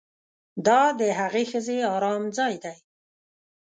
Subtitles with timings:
[0.65, 2.75] دا د هغې ښځې ارام ځای دی